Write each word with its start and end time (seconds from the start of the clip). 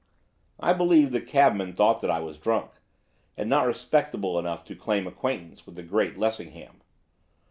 I 0.59 0.73
believe 0.73 1.11
the 1.11 1.21
cabman 1.21 1.73
thought 1.73 1.99
that 1.99 2.09
I 2.09 2.21
was 2.21 2.39
drunk, 2.39 2.71
and 3.37 3.47
not 3.47 3.67
respectable 3.67 4.39
enough 4.39 4.65
to 4.65 4.75
claim 4.75 5.05
acquaintance 5.05 5.67
with 5.67 5.75
the 5.75 5.83
great 5.83 6.15
Mr 6.15 6.17
Lessingham. 6.17 6.81